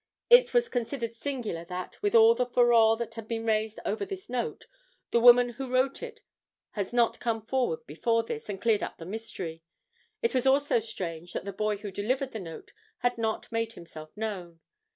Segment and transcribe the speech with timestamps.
[0.31, 4.29] It was considered singular that, with all the furore that has been raised over this
[4.29, 4.65] note,
[5.11, 6.21] the woman who wrote it
[6.71, 9.61] has not come forward before this and cleared up the mystery.
[10.23, 14.09] It is also strange that the boy who delivered the note has not made himself
[14.17, 14.59] known.